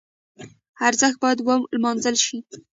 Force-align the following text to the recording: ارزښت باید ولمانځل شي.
ارزښت 0.87 1.17
باید 1.23 1.39
ولمانځل 1.47 2.15
شي. 2.25 2.37